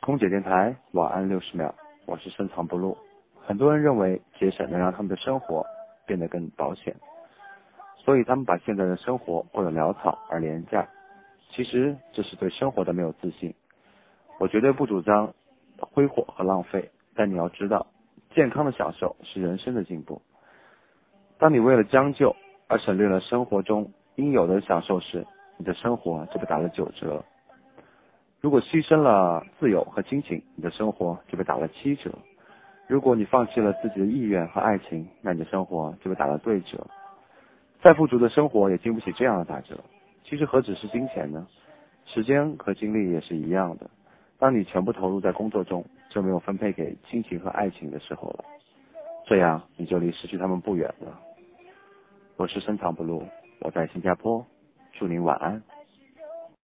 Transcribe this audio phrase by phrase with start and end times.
[0.00, 1.74] 空姐电台晚安六十秒，
[2.06, 2.96] 我是深藏不露。
[3.46, 5.62] 很多人认为节省能让他们的生活
[6.06, 6.96] 变得更保险，
[7.98, 10.88] 所以他们把现在的生活过得潦草而廉价。
[11.50, 13.54] 其实这是对生活的没有自信。
[14.38, 15.34] 我绝对不主张
[15.78, 17.86] 挥霍和浪费，但你要知道，
[18.34, 20.22] 健康的享受是人生的进步。
[21.38, 22.34] 当你为了将就
[22.68, 25.26] 而省略了生活中应有的享受时，
[25.58, 27.22] 你的生活就被打了九折。
[28.40, 32.10] 如果牺牲了自由和亲情，你的生活就被打了七折；
[32.86, 36.86] 如果你放弃了自己的意愿和爱情，那你的生活就被打了对折。
[37.82, 39.78] 再富足的生活也经不起这样的打折。
[40.24, 41.46] 其实何止是金钱呢？
[42.06, 43.90] 时间和精力也是一样的。
[44.38, 48.44] 当你全部投入在工作中，就没有分配给亲情和爱情的时候了。
[49.26, 51.20] 这样你就离失去他们不远了。
[52.36, 53.22] 我是深藏不露，
[53.60, 54.44] 我在新加坡，
[54.94, 55.62] 祝您晚安。